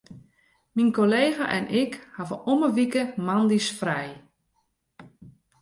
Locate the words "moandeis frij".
3.27-4.09